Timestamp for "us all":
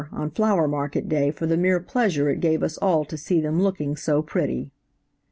2.63-3.05